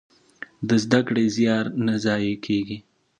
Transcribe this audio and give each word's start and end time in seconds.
د 0.67 0.69
زده 0.83 0.99
کړې 1.07 1.25
زيار 1.37 1.65
نه 1.85 1.93
ضايع 2.05 2.35
کېږي. 2.45 2.77